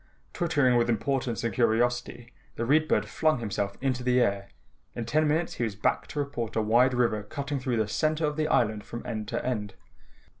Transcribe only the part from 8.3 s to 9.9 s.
the island from end to end.